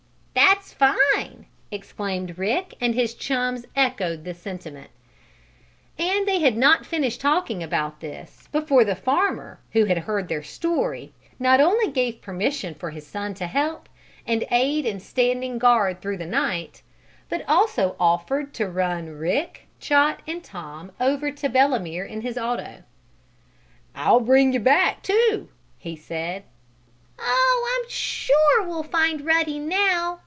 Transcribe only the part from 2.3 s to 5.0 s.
Rick and his chums echoed this sentiment.